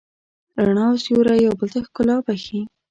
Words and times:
رڼا 0.65 0.85
او 0.89 0.95
سیوری 1.03 1.37
یو 1.45 1.53
بل 1.59 1.69
ته 1.73 1.79
ښکلا 1.87 2.15
بښي. 2.25 2.59